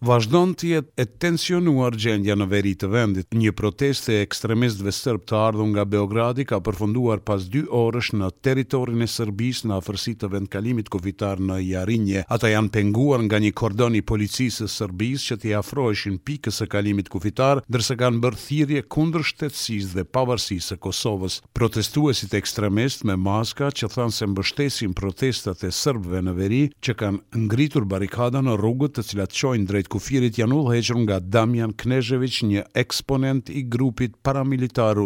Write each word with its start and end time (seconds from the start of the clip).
Vazhdon 0.00 0.54
të 0.56 0.68
jetë 0.70 1.02
e 1.04 1.04
tensionuar 1.20 1.92
gjendja 2.00 2.32
në 2.40 2.44
veri 2.48 2.70
të 2.80 2.88
vendit. 2.88 3.26
Një 3.36 3.50
protestë 3.52 4.14
e 4.14 4.20
ekstremistëve 4.24 4.94
serb 4.96 5.26
të 5.28 5.34
ardhur 5.36 5.66
nga 5.74 5.82
Beogradi 5.92 6.46
ka 6.48 6.56
përfunduar 6.64 7.20
pas 7.20 7.42
2 7.52 7.66
orësh 7.76 8.08
në 8.16 8.30
territorin 8.40 9.04
e 9.04 9.08
Serbisë 9.12 9.68
në 9.68 9.74
afërsi 9.76 10.14
të 10.22 10.30
vendkalimit 10.32 10.88
kufitar 10.88 11.42
në 11.48 11.58
Jarinje. 11.66 12.22
Ata 12.32 12.48
janë 12.48 12.72
penguar 12.78 13.26
nga 13.26 13.42
një 13.44 13.50
kordon 13.60 13.98
i 14.00 14.00
policisë 14.08 14.64
së 14.64 14.70
Serbisë 14.78 15.26
që 15.34 15.38
t'i 15.42 15.52
afroheshin 15.60 16.16
pikës 16.24 16.62
së 16.62 16.68
kalimit 16.72 17.12
kufitar, 17.12 17.60
ndërsa 17.68 17.98
kanë 18.00 18.22
bërë 18.24 18.40
thirrje 18.46 18.84
kundër 18.96 19.26
shtetësisë 19.34 19.98
dhe 20.00 20.06
pavarësisë 20.16 20.70
së 20.72 20.80
Kosovës. 20.88 21.42
Protestuesit 21.60 22.38
ekstremistë 22.40 23.10
me 23.12 23.18
maska 23.26 23.68
që 23.76 23.92
thanë 23.98 24.16
se 24.22 24.30
mbështesin 24.32 24.96
protestat 24.96 25.60
e 25.60 25.68
serbëve 25.82 26.24
në 26.30 26.36
veri, 26.40 26.64
që 26.80 26.96
kanë 27.04 27.44
ngritur 27.44 27.84
barrikada 27.92 28.40
në 28.48 28.56
rrugët 28.64 28.96
të 28.96 29.06
cilat 29.12 29.36
çojnë 29.42 29.68
drejt 29.68 29.86
kufirit 29.90 30.38
janë 30.38 30.58
heqër 30.70 30.98
nga 31.04 31.16
Damjan 31.20 31.72
Knezhevic, 31.74 32.38
një 32.50 32.62
eksponent 32.82 33.50
i 33.50 33.64
grupit 33.66 34.14
paramilitar 34.24 34.98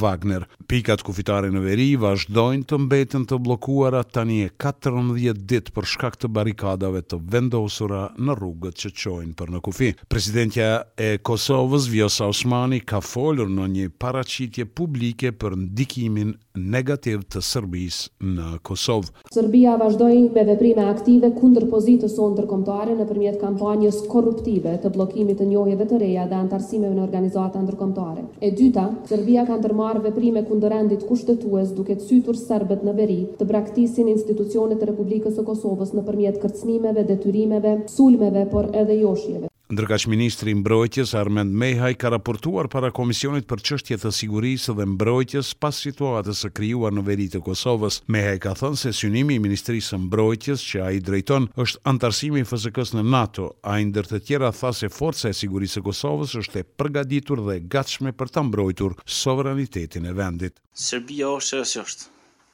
Wagner. 0.00 0.44
Pikat 0.68 1.02
kufitare 1.06 1.48
në 1.52 1.62
veri 1.64 1.88
vazhdojnë 2.00 2.66
të 2.68 2.78
mbeten 2.86 3.24
të 3.30 3.38
bllokuara 3.46 4.02
tani 4.04 4.40
e 4.44 4.50
14 4.60 5.40
ditë 5.48 5.72
për 5.76 5.88
shkak 5.94 6.18
të 6.20 6.30
barrikadave 6.36 7.02
të 7.06 7.20
vendosura 7.32 8.04
në 8.18 8.36
rrugët 8.38 8.78
që 8.82 8.92
çojnë 9.02 9.36
për 9.38 9.52
në 9.56 9.62
kufi. 9.68 9.90
Presidentja 10.12 10.68
e 11.06 11.14
Kosovës 11.18 11.88
Vjosa 11.92 12.28
Osmani 12.32 12.82
ka 12.82 13.00
folur 13.04 13.48
në 13.48 13.68
një 13.78 13.86
paracitje 14.02 14.66
publike 14.66 15.32
për 15.32 15.56
ndikimin 15.62 16.34
negativ 16.56 17.22
të 17.30 17.40
Serbisë 17.44 18.24
në 18.36 18.50
Kosovë. 18.64 19.10
Serbia 19.34 19.76
vazhdojnë 19.80 20.28
me 20.36 20.42
veprime 20.48 20.86
aktive 20.90 21.30
kundër 21.40 21.70
pozitës 21.72 22.16
së 22.16 22.30
në 22.36 22.96
nëpërmjet 23.00 23.36
kampanjës 23.40 24.00
kor 24.10 24.25
korruptive 24.26 24.70
të 24.82 24.90
blokimit 24.94 25.38
të 25.40 25.46
njohjeve 25.48 25.84
të 25.90 25.98
reja 26.02 26.22
dhe 26.30 26.38
antarësimeve 26.44 26.96
në 26.96 27.02
organizata 27.04 27.60
ndërkomtare. 27.66 28.24
E 28.42 28.50
dyta, 28.60 28.86
Serbia 29.12 29.44
ka 29.50 29.58
ndërmarë 29.60 30.02
veprime 30.08 30.42
kundërendit 30.50 31.04
kushtetues 31.10 31.70
duke 31.78 31.94
të 32.00 32.08
sytur 32.10 32.40
sërbet 32.42 32.82
në 32.88 32.96
veri 33.00 33.20
të 33.38 33.48
braktisin 33.52 34.10
institucionet 34.16 34.82
të 34.82 34.90
Republikës 34.94 35.38
e 35.38 35.46
Kosovës 35.52 35.94
në 35.98 36.06
përmjet 36.10 36.40
kërcnimeve, 36.42 37.06
detyrimeve, 37.12 37.78
sulmeve, 37.94 38.48
por 38.56 38.72
edhe 38.82 38.98
joshjeve. 39.04 39.50
Ndërka 39.66 39.96
që 39.98 40.10
Ministri 40.12 40.52
Mbrojtjes, 40.54 41.10
Armend 41.18 41.50
Mehaj, 41.58 41.96
ka 41.98 42.12
raportuar 42.14 42.68
para 42.70 42.92
Komisionit 42.94 43.48
për 43.50 43.62
qështje 43.68 43.96
të 43.98 44.12
sigurisë 44.14 44.76
dhe 44.78 44.84
mbrojtjes 44.92 45.48
pas 45.58 45.80
situatës 45.84 46.44
e 46.46 46.50
kryuar 46.54 46.94
në 46.94 47.02
veri 47.08 47.26
të 47.32 47.40
Kosovës. 47.48 47.96
Mehaj 48.14 48.38
ka 48.46 48.52
thënë 48.60 48.78
se 48.84 48.92
synimi 48.94 49.40
i 49.40 49.42
Ministrisë 49.42 49.98
Mbrojtjes 50.04 50.62
që 50.68 50.82
a 50.86 50.92
i 50.94 51.02
drejton 51.08 51.48
është 51.64 51.82
antarësimi 51.92 52.44
i 52.46 52.46
fëzëkës 52.46 52.94
në 52.94 53.04
NATO, 53.10 53.48
a 53.74 53.80
i 53.82 53.88
ndër 53.90 54.12
të 54.12 54.22
tjera 54.28 54.52
tha 54.54 54.70
se 54.80 54.92
forca 55.00 55.32
e 55.34 55.38
sigurisë 55.40 55.82
e 55.82 55.86
Kosovës 55.90 56.38
është 56.44 56.62
e 56.62 56.66
përgaditur 56.84 57.42
dhe 57.50 57.58
gatshme 57.74 58.14
për 58.14 58.30
të 58.36 58.46
mbrojtur 58.52 58.94
sovranitetin 59.02 60.06
e 60.06 60.14
vendit. 60.22 60.62
Serbia 60.86 61.34
është 61.40 61.64
e 61.64 61.86
është, 61.88 62.12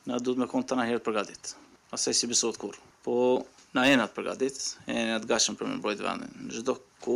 në 0.08 0.24
të 0.24 0.38
me 0.40 0.48
konta 0.48 0.80
në 0.80 0.88
herë 0.94 1.04
përgadit, 1.10 1.58
asaj 1.92 2.22
si 2.22 2.32
besot 2.32 2.56
kur. 2.64 2.80
Po, 3.04 3.20
na 3.76 3.82
jena 3.88 4.04
të 4.10 4.14
përgatit, 4.16 4.56
jena 4.92 5.18
të 5.20 5.28
gashëm 5.28 5.54
për 5.58 5.68
me 5.68 5.76
mbrojt 5.78 6.00
vendin, 6.06 6.32
në 6.46 6.50
gjithdo 6.56 6.74
ku, 7.04 7.14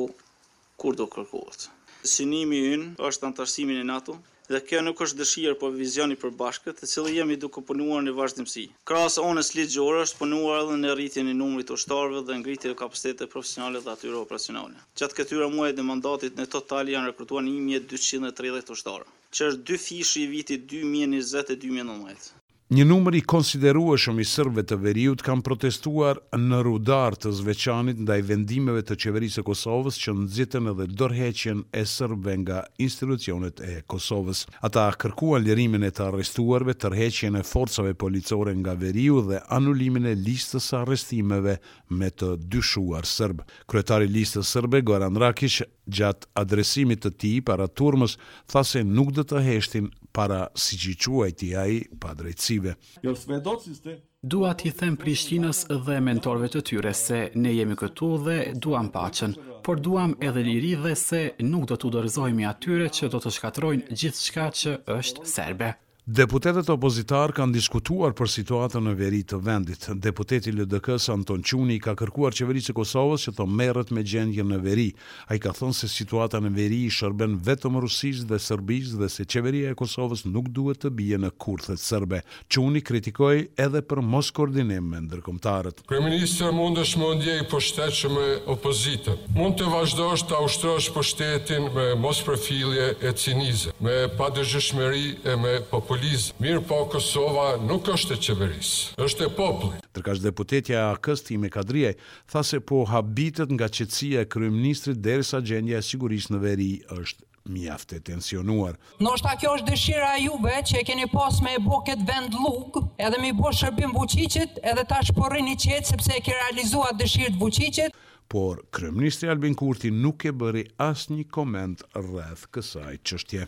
kur 0.83 0.97
do 1.01 1.07
kërkohet. 1.15 1.67
Sinimi 2.13 2.61
ynë 2.77 2.87
është 3.09 3.27
antarësimin 3.29 3.81
e 3.83 3.89
NATO, 3.91 4.15
dhe 4.49 4.61
kjo 4.69 4.81
nuk 4.87 5.03
është 5.07 5.19
dëshirë 5.21 5.57
po 5.63 5.69
vizioni 5.75 6.17
për 6.23 6.33
bashkët, 6.43 6.79
të 6.81 6.89
cilë 6.93 7.13
jemi 7.17 7.37
duke 7.43 7.65
punuar 7.71 8.01
në 8.07 8.15
vazhdimësi. 8.21 8.65
Kras 8.91 9.19
onës 9.25 9.53
gjore 9.75 10.05
është 10.07 10.21
punuar 10.23 10.63
edhe 10.63 10.79
në 10.81 10.95
rritjen 10.97 11.29
e 11.29 11.37
numrit 11.43 11.75
ushtarëve 11.77 12.25
dhe 12.31 12.39
ngritje 12.41 12.73
e 12.73 12.79
kapacitetet 12.85 13.33
profesionale 13.37 13.85
dhe 13.89 13.93
atyre 13.97 14.21
operacionale. 14.23 14.81
Gjatë 15.01 15.19
këtyre 15.21 15.51
muaj 15.57 15.71
dhe 15.81 15.87
mandatit 15.91 16.41
në 16.41 16.49
total 16.57 16.95
janë 16.95 17.13
rekrutuar 17.13 17.45
1230 17.51 18.73
ushtarë, 18.79 19.11
që 19.37 19.53
është 19.53 19.69
dy 19.69 20.03
i 20.25 20.27
vitit 20.37 20.67
2020-2019. 20.73 22.35
Një 22.67 22.83
numër 22.83 23.15
i 23.15 23.21
konsiderueshëm 23.31 24.17
i 24.19 24.25
sërbëve 24.27 24.63
të 24.67 24.77
Veriut 24.83 25.21
kanë 25.23 25.45
protestuar 25.47 26.19
në 26.35 26.57
rudar 26.67 27.15
të 27.15 27.31
Zveçanit 27.39 28.01
ndaj 28.03 28.17
vendimeve 28.27 28.81
të 28.89 28.97
qeverisë 29.05 29.39
së 29.39 29.45
Kosovës 29.47 30.01
që 30.03 30.15
nxitën 30.25 30.71
edhe 30.73 30.87
dorheqen 30.99 31.61
e 31.71 31.85
sërbëve 31.87 32.35
nga 32.41 32.65
institucionet 32.83 33.63
e 33.63 33.77
Kosovës. 33.87 34.41
Ata 34.67 34.89
kërkuan 34.99 35.47
lirimin 35.47 35.87
e 35.87 35.93
të 35.95 36.09
arrestuarve, 36.09 36.75
tërheqjen 36.75 37.39
e 37.39 37.45
forcave 37.47 37.95
policore 38.03 38.57
nga 38.59 38.75
Veriu 38.83 39.21
dhe 39.29 39.45
anulimin 39.55 40.11
e 40.11 40.17
listës 40.19 40.67
së 40.73 40.81
arrestimeve 40.81 41.61
me 41.95 42.11
të 42.11 42.33
dyshuar 42.51 43.07
sërbë. 43.07 43.47
Kryetari 43.71 44.11
i 44.11 44.15
listës 44.19 44.51
sërbe 44.57 44.83
Goran 44.83 45.23
Rakish, 45.23 45.63
gjatë 45.87 46.33
adresimit 46.43 47.05
të 47.07 47.13
tij 47.15 47.37
para 47.47 47.69
turmës 47.71 48.17
tha 48.51 48.65
se 48.67 48.81
nuk 48.83 49.13
do 49.15 49.23
të 49.23 49.39
heshtin 49.47 49.87
para 50.17 50.49
siç 50.59 50.87
i 50.91 50.95
quajti 51.05 51.53
ai 51.61 51.85
pa 52.03 52.11
drejtësi 52.17 52.56
agresive. 52.57 52.75
Jo, 53.03 53.97
Dua 54.23 54.55
t'i 54.59 54.73
them 54.75 54.97
Prishtinës 54.99 55.65
dhe 55.87 55.99
mentorve 56.03 56.49
të 56.51 56.63
tyre 56.71 56.93
se 56.99 57.21
ne 57.35 57.53
jemi 57.55 57.77
këtu 57.79 58.09
dhe 58.27 58.39
duam 58.57 58.89
paqen, 58.97 59.37
por 59.67 59.81
duam 59.87 60.17
edhe 60.31 60.43
liri 60.49 60.73
dhe 60.85 60.95
se 61.03 61.23
nuk 61.53 61.69
do 61.71 61.77
t'u 61.77 61.93
dorëzojmi 61.99 62.49
atyre 62.53 62.91
që 62.99 63.13
do 63.15 63.23
të 63.23 63.35
shkatrojnë 63.39 63.99
gjithë 64.03 64.29
shka 64.29 64.49
që 64.63 64.75
është 65.01 65.27
serbe. 65.37 65.75
Deputetet 66.07 66.69
opozitar 66.71 67.33
kanë 67.35 67.51
diskutuar 67.57 68.13
për 68.15 68.29
situatën 68.31 68.79
në 68.87 68.91
veri 68.95 69.25
të 69.27 69.41
vendit. 69.43 69.89
Deputeti 70.05 70.53
ldk 70.55 70.93
Anton 71.11 71.41
Quni 71.43 71.81
ka 71.83 71.97
kërkuar 71.99 72.31
qeverisë 72.31 72.71
e 72.71 72.77
Kosovës 72.79 73.25
që 73.27 73.33
të 73.41 73.47
merret 73.51 73.91
me 73.91 74.05
gjendjen 74.07 74.47
në 74.55 74.61
veri. 74.63 74.85
Ai 75.27 75.41
ka 75.43 75.51
thënë 75.51 75.75
se 75.75 75.91
situata 75.91 76.39
në 76.45 76.53
veri 76.55 76.79
i 76.87 76.93
shërben 76.95 77.35
vetëm 77.43 77.81
Rusisë 77.83 78.29
dhe 78.31 78.39
Serbisë 78.39 79.01
dhe 79.01 79.09
se 79.11 79.27
qeveria 79.27 79.73
e 79.75 79.79
Kosovës 79.83 80.23
nuk 80.31 80.53
duhet 80.55 80.85
të 80.87 80.93
bie 80.95 81.19
në 81.19 81.33
kurthet 81.43 81.83
serbe. 81.83 82.23
Quni 82.55 82.85
kritikoi 82.87 83.49
edhe 83.59 83.83
për 83.83 83.99
mos 84.07 84.31
koordinim 84.31 84.87
me 84.95 85.03
ndërkombëtarët. 85.09 85.83
Kryeministri 85.91 86.53
mundesh 86.55 86.95
më 87.03 87.11
ndje 87.19 87.37
i 87.43 87.49
pushtetshëm 87.51 88.15
me 88.15 88.31
opozitës. 88.55 89.19
Mund 89.35 89.59
të 89.59 89.75
vazhdosh 89.75 90.29
të 90.31 90.45
ushtrosh 90.47 90.95
pushtetin 90.95 91.67
me 91.75 91.89
mosprefillje 92.07 92.93
e 93.03 93.11
cinizëm, 93.25 93.75
me 93.83 93.99
padëshëshmëri 94.15 95.07
e 95.27 95.37
me 95.43 95.59
pop 95.73 95.95
populizm. 95.97 96.35
Mirë 96.43 96.63
po, 96.69 96.77
Kosova 96.93 97.55
nuk 97.63 97.89
është 97.89 98.17
e 98.17 98.19
qeverisë, 98.21 98.97
është 99.01 99.27
e 99.27 99.31
popullit. 99.33 99.85
Tërkash 99.97 100.21
deputetja 100.21 100.83
a 100.93 101.17
s 101.17 101.25
me 101.41 101.49
kadrije, 101.49 101.95
tha 102.31 102.43
se 102.45 102.61
po 102.61 102.85
habitet 102.91 103.49
nga 103.51 103.69
qetësia 103.69 104.23
e 104.23 104.29
kryeministrit 104.29 105.01
derisa 105.01 105.41
gjendja 105.41 105.79
e 105.79 105.83
sigurisë 105.89 106.33
në 106.35 106.39
veri 106.43 106.71
është 106.97 107.25
mjaft 107.49 107.93
e 107.97 108.01
tensionuar. 108.03 108.77
Nështë 109.01 109.31
a 109.33 109.37
kjo 109.41 109.55
është 109.57 109.69
dëshira 109.71 110.13
juve 110.21 110.59
që 110.69 110.81
e 110.81 110.85
keni 110.89 111.07
pas 111.13 111.41
me 111.45 111.55
e 111.57 111.63
bo 111.63 111.81
këtë 111.87 112.05
vend 112.09 112.35
lukë, 112.43 112.83
edhe 113.07 113.23
mi 113.23 113.33
bo 113.33 113.53
shërbim 113.57 113.95
vëqicit, 113.97 114.61
edhe 114.63 114.85
ta 114.91 115.01
shporri 115.07 115.43
një 115.49 115.57
qetë 115.65 115.93
sepse 115.95 116.13
e 116.13 116.21
ke 116.27 116.37
realizuat 116.43 117.01
dëshirë 117.01 117.37
të 117.37 117.41
vëqicit. 117.45 118.03
Por, 118.29 118.61
Kryeministri 118.75 119.31
Albin 119.31 119.55
Kurti 119.55 119.93
nuk 119.95 120.25
e 120.27 120.33
bëri 120.35 120.67
asë 120.83 121.15
një 121.17 121.27
koment 121.33 121.87
rreth 121.95 122.49
kësaj 122.53 122.99
qështje. 123.07 123.47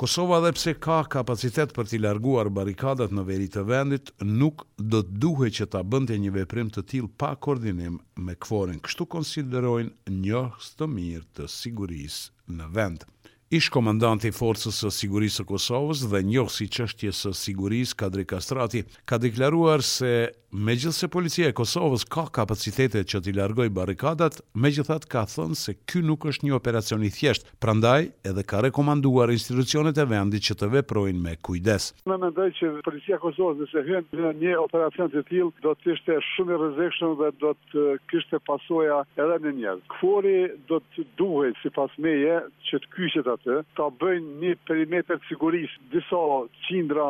Kosova 0.00 0.40
dhe 0.40 0.50
pse 0.56 0.72
ka 0.84 0.98
kapacitet 1.12 1.72
për 1.78 1.88
t'i 1.90 1.98
larguar 2.02 2.48
barikadat 2.58 3.10
në 3.16 3.24
veri 3.30 3.48
të 3.56 3.64
vendit, 3.70 4.12
nuk 4.38 4.62
do 4.94 5.00
të 5.08 5.18
duhe 5.24 5.48
që 5.58 5.66
ta 5.74 5.82
bënde 5.94 6.16
një 6.22 6.30
veprim 6.36 6.70
të 6.76 6.84
til 6.92 7.10
pa 7.22 7.34
koordinim 7.46 7.98
me 8.28 8.36
këforin, 8.44 8.80
kështu 8.86 9.08
konsiderojnë 9.16 10.16
një 10.22 10.42
të 10.80 10.88
mirë 10.94 11.28
të 11.40 11.50
siguris 11.58 12.16
në 12.56 12.70
vend 12.78 13.04
ish 13.50 13.66
komandanti 13.74 14.30
i 14.30 14.34
forcës 14.34 14.76
së 14.78 14.90
sigurisë 14.94 15.40
së 15.40 15.44
Kosovës 15.50 16.04
dhe 16.12 16.20
njohës 16.22 16.60
i 16.62 16.68
çështjes 16.70 17.22
së 17.24 17.32
sigurisë 17.34 17.96
Kadri 17.98 18.24
Kastrati 18.24 18.84
ka 19.04 19.18
deklaruar 19.18 19.82
se 19.82 20.12
megjithse 20.50 21.08
policia 21.10 21.50
e 21.50 21.54
Kosovës 21.58 22.04
ka 22.14 22.28
kapacitetet 22.34 23.10
që 23.10 23.20
t'i 23.26 23.34
largojë 23.36 23.72
barrikadat, 23.74 24.38
megjithatë 24.54 25.10
ka 25.10 25.22
thënë 25.30 25.58
se 25.64 25.74
ky 25.90 26.02
nuk 26.06 26.26
është 26.30 26.46
një 26.46 26.54
operacion 26.58 27.02
i 27.06 27.10
thjeshtë, 27.14 27.52
prandaj 27.62 28.08
edhe 28.26 28.42
ka 28.52 28.60
rekomanduar 28.66 29.30
institucionet 29.34 29.98
e 29.98 30.06
vendit 30.14 30.46
që 30.46 30.56
të 30.62 30.70
veprojnë 30.76 31.22
me 31.26 31.34
kujdes. 31.46 31.90
Ne 32.10 32.18
mendoj 32.22 32.48
që 32.60 32.70
policia 32.86 33.18
e 33.18 33.22
Kosovës 33.26 33.64
nëse 33.66 33.84
hyn 33.88 34.06
në 34.24 34.32
një 34.44 34.54
operacion 34.62 35.10
të 35.14 35.24
tillë 35.26 35.64
do 35.66 35.74
të 35.82 35.94
ishte 35.96 36.18
shumë 36.32 36.54
i 36.54 36.60
rrezikshëm 36.62 37.18
dhe 37.22 37.32
do 37.42 37.54
të 37.74 37.86
kishte 38.14 38.42
pasojë 38.50 39.02
edhe 39.22 39.42
në 39.46 39.54
njerëz. 39.60 39.84
Kufori 39.94 40.36
do 40.70 40.82
të 40.94 41.06
duhet 41.18 41.62
sipas 41.62 41.94
meje 42.02 42.38
që 42.70 42.82
të 42.86 42.94
kyçet 42.96 43.32
atë, 43.40 43.60
ta 43.76 43.86
bëjnë 43.88 44.32
një 44.42 44.52
perimetër 44.68 45.20
sigurisht 45.28 45.78
disa 45.90 46.20
qindra 46.66 47.06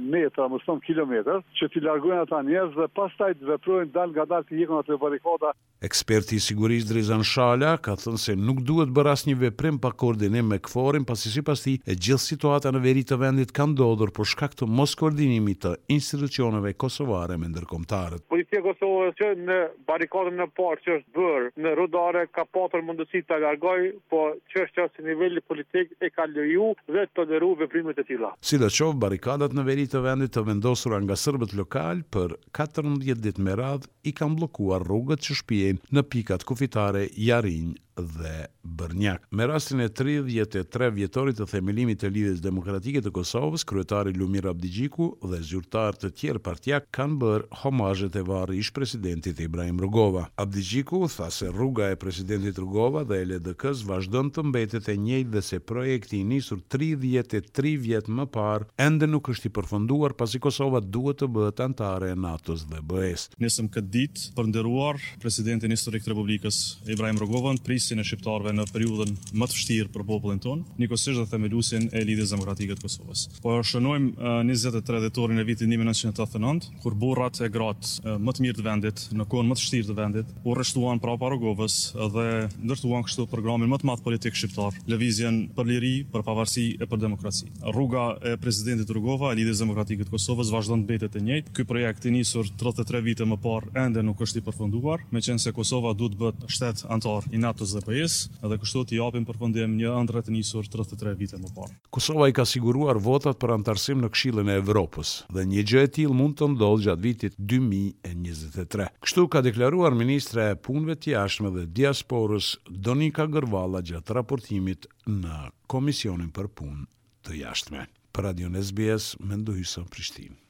metra, 0.00 0.46
më 0.50 0.60
stëmë 0.62 1.24
që 1.56 1.70
t'i 1.74 1.82
largujnë 1.84 2.22
ata 2.24 2.40
njerëz 2.48 2.76
dhe 2.76 2.88
pas 2.96 3.12
taj 3.18 3.34
të 3.38 3.48
veprojnë 3.50 3.92
dalë 3.94 4.12
nga 4.16 4.24
dalë 4.32 4.46
t'i 4.48 4.60
jekon 4.62 4.80
atë 4.82 4.98
barikota. 5.02 5.52
Eksperti 5.80 6.36
i 6.36 6.40
sigurisht 6.44 6.90
Drizan 6.90 7.24
Shala 7.24 7.74
ka 7.80 7.94
thënë 7.96 8.20
se 8.20 8.34
nuk 8.36 8.62
duhet 8.68 8.90
bërë 8.96 9.14
një 9.30 9.36
veprim 9.40 9.78
pa 9.78 9.92
koordinim 9.92 10.48
me 10.48 10.58
këforin, 10.58 11.04
pasi 11.06 11.30
si 11.30 11.42
pas 11.42 11.60
ti 11.62 11.76
e 11.84 11.94
gjithë 11.94 12.28
situata 12.30 12.72
në 12.74 12.80
veri 12.84 13.04
të 13.08 13.18
vendit 13.20 13.52
ka 13.56 13.66
ndodhur 13.72 14.12
për 14.16 14.30
shkak 14.34 14.56
të 14.60 14.68
mos 14.68 14.94
koordinimit 15.00 15.60
të 15.64 15.74
institucioneve 15.96 16.74
kosovare 16.74 17.36
me 17.36 17.48
ndërkomtarët. 17.52 18.24
Policia 18.30 18.62
Kosovës 18.64 19.16
që 19.20 19.30
në 19.46 19.58
barikotën 19.88 20.36
në 20.40 20.46
parë 20.56 20.82
që 20.84 20.96
është 20.98 21.16
bërë 21.16 21.50
në 21.64 21.74
rudare 21.78 22.24
ka 22.34 22.44
patër 22.54 22.84
mundësi 22.86 23.22
të 23.26 23.36
agargoj, 23.40 23.80
po 24.10 24.20
që 24.52 24.64
është 24.66 24.78
që 24.80 24.86
si 24.94 25.08
nivelli 25.08 25.42
politik 25.50 25.88
e 26.06 26.10
ka 26.16 26.26
leju 26.34 26.68
dhe 26.94 27.02
të 27.16 27.24
dëru 27.30 27.48
veprimet 27.62 27.98
e 28.02 28.06
tila. 28.08 28.30
Si 28.46 28.58
dhe 28.62 28.68
qovë, 28.76 28.98
barikadat 29.04 29.56
në 29.56 29.64
veri 29.68 29.86
të 29.90 30.02
vendit 30.06 30.32
të 30.34 30.44
vendosura 30.48 31.02
nga 31.04 31.16
sërbet 31.22 31.56
lokal 31.60 32.04
për 32.14 32.36
14 32.54 33.22
dit 33.26 33.42
me 33.44 33.56
radh 33.62 33.88
i 34.10 34.14
kanë 34.20 34.38
blokuar 34.42 34.86
rrugët 34.86 35.26
që 35.26 35.38
shpijen 35.42 35.82
në 35.96 36.06
pikat 36.14 36.46
kufitare 36.48 37.06
Jarinj 37.28 37.74
dhe 37.96 38.46
Bërnjak. 38.64 39.22
Me 39.30 39.46
rastin 39.46 39.80
e 39.82 39.88
33 39.88 40.90
vjetorit 40.94 41.38
të 41.40 41.46
themelimit 41.50 42.00
të 42.02 42.10
Lidhjes 42.12 42.40
Demokratike 42.44 43.00
të 43.02 43.12
Kosovës, 43.16 43.64
kryetari 43.68 44.12
Lumir 44.16 44.46
Abdigjiku 44.50 45.08
dhe 45.24 45.40
zyrtarë 45.46 46.00
të 46.02 46.10
tjerë 46.20 46.42
partiak 46.44 46.90
kanë 46.96 47.16
bërë 47.22 47.48
homazhe 47.62 48.10
te 48.14 48.20
varri 48.26 48.60
i 48.60 48.66
presidentit 48.74 49.40
Ibrahim 49.40 49.80
Rugova. 49.80 50.26
Abdigjiku 50.42 51.02
tha 51.14 51.30
se 51.32 51.48
rruga 51.50 51.88
e 51.92 51.96
presidentit 52.00 52.58
Rugova 52.62 53.02
dhe 53.08 53.18
e 53.22 53.26
LDK-s 53.32 53.82
vazhdon 53.88 54.30
të 54.34 54.44
mbetet 54.50 54.90
e 54.92 54.96
njëjtë 55.00 55.32
dhe 55.34 55.42
se 55.50 55.60
projekti 55.72 56.20
i 56.20 56.24
nisur 56.34 56.60
33 56.72 57.74
vjet 57.80 58.08
më 58.12 58.28
parë 58.32 58.68
ende 58.86 59.08
nuk 59.08 59.32
është 59.34 59.48
i 59.50 59.54
përfunduar 59.58 60.14
pasi 60.20 60.40
Kosova 60.40 60.80
duhet 60.84 61.20
të 61.24 61.28
bëhet 61.32 61.64
antare 61.64 62.12
e 62.14 62.20
NATO-s 62.20 62.64
dhe 62.70 62.82
BE-s. 62.84 63.30
Nesëm 63.40 63.70
këtë 63.72 63.92
ditë 63.96 64.28
për 64.38 64.50
nderuar 64.52 65.00
presidentin 65.20 65.72
historik 65.74 66.04
të 66.04 66.12
Republikës 66.14 66.62
Ibrahim 66.90 67.18
Rugovën, 67.20 67.58
pris 67.66 67.89
pjesën 67.90 68.02
e 68.02 68.06
shqiptarëve 68.06 68.52
në 68.54 68.64
periudhën 68.70 69.12
më 69.40 69.46
të 69.50 69.56
vështirë 69.56 69.92
për 69.94 70.04
popullin 70.06 70.38
ton, 70.42 70.60
njëkohësisht 70.78 71.18
dhe 71.18 71.30
themelusin 71.30 71.88
e 71.92 72.02
lidhjes 72.06 72.30
demokratike 72.34 72.76
të 72.78 72.84
Kosovës. 72.84 73.24
Po 73.42 73.54
eh, 73.56 73.60
e 73.60 73.66
shënojmë 73.66 74.12
23 74.46 75.00
dhjetorin 75.04 75.40
e 75.42 75.44
vitit 75.48 75.66
1989, 75.66 76.68
kur 76.84 76.94
burrat 77.00 77.40
e 77.42 77.48
gratë 77.50 77.88
eh, 78.04 78.18
më 78.22 78.34
të 78.36 78.44
mirë 78.44 78.58
të 78.60 78.66
vendit, 78.66 79.04
në 79.18 79.26
kohën 79.32 79.48
më 79.50 79.58
të 79.58 79.62
vështirë 79.62 79.88
të 79.90 79.96
vendit, 79.98 80.34
u 80.44 80.54
rreshtuan 80.56 81.00
pra 81.02 81.10
para 81.10 81.34
parogovës 81.34 81.78
dhe 82.14 82.26
ndërtuan 82.68 83.06
kështu 83.08 83.26
programin 83.32 83.70
më 83.72 83.80
të 83.82 83.90
madh 83.90 84.04
politik 84.06 84.38
shqiptar, 84.38 84.76
lëvizjen 84.90 85.40
për 85.56 85.70
liri, 85.72 85.94
për 86.14 86.24
pavarësi 86.28 86.66
e 86.78 86.86
për 86.90 87.02
demokraci. 87.06 87.50
Rruga 87.74 88.06
e 88.22 88.36
presidentit 88.42 88.90
Rugova 88.94 89.32
e 89.34 89.40
lidhjes 89.40 89.62
demokratike 89.64 90.06
të 90.06 90.14
Kosovës 90.14 90.52
vazhdon 90.54 90.84
të 90.86 90.92
bëhet 91.00 91.18
e 91.18 91.24
njëjtë. 91.26 91.54
Ky 91.58 91.66
projekt 91.72 92.06
i 92.10 92.14
nisur 92.14 92.46
33 92.60 93.02
vite 93.08 93.26
më 93.26 93.40
parë 93.44 93.74
ende 93.86 94.04
nuk 94.06 94.22
është 94.26 94.38
i 94.38 94.46
përfunduar, 94.46 95.02
meqense 95.16 95.50
Kosova 95.56 95.94
duhet 95.98 96.14
të 96.14 96.20
bëhet 96.22 96.46
shtet 96.54 96.84
antar 96.90 97.26
i 97.34 97.38
NATO-s 97.42 97.69
ZPS, 97.70 98.14
atë 98.44 98.56
kushtot 98.62 98.90
i 98.94 98.98
japim 98.98 99.24
pëfondiem 99.28 99.76
një 99.78 99.90
ëndrë 100.00 100.20
të 100.26 100.32
nisur 100.34 100.66
33 100.72 101.12
vite 101.18 101.38
më 101.40 101.50
parë. 101.56 101.76
Kosova 101.94 102.26
i 102.30 102.34
ka 102.36 102.44
siguruar 102.50 102.98
votat 103.04 103.38
për 103.42 103.52
antarësim 103.58 104.02
në 104.02 104.10
Këshillin 104.14 104.50
e 104.50 104.56
Evropës, 104.60 105.12
dhe 105.36 105.44
një 105.52 105.64
gjë 105.70 105.84
e 105.86 105.90
tillë 105.98 106.16
mund 106.20 106.36
të 106.40 106.48
ndodhë 106.54 106.82
gjatë 106.88 107.02
vitit 107.06 107.38
2023. 107.54 108.88
Kështu 109.06 109.26
ka 109.32 109.42
deklaruar 109.46 109.96
Ministra 110.02 110.48
e 110.54 110.58
Punëve 110.68 110.98
të 110.98 111.14
Jashtme 111.14 111.54
dhe 111.56 111.66
Diasporës 111.78 112.50
Donika 112.88 113.28
Gërvala 113.34 113.84
gjatë 113.92 114.18
raportimit 114.20 114.90
në 115.06 115.40
Komisionin 115.70 116.30
për 116.36 116.50
Punë 116.58 116.86
të 117.26 117.38
Jashtme. 117.44 117.86
Për 118.10 118.30
Radio 118.30 118.50
News 118.52 118.74
Besa 118.80 119.18
mendojmë 119.30 119.72
son 119.76 119.90
Prishtinë. 119.94 120.49